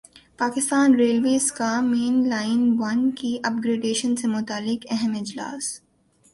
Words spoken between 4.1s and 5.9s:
سے متعلق اہم اجلاس